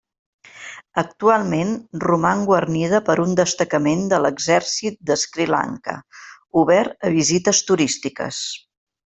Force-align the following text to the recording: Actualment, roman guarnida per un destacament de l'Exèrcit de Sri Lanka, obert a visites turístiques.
Actualment, 1.01 1.73
roman 2.03 2.41
guarnida 2.51 3.01
per 3.11 3.17
un 3.25 3.35
destacament 3.41 4.01
de 4.15 4.21
l'Exèrcit 4.27 4.99
de 5.11 5.19
Sri 5.27 5.47
Lanka, 5.57 5.97
obert 6.63 7.09
a 7.11 7.15
visites 7.21 7.65
turístiques. 7.73 8.45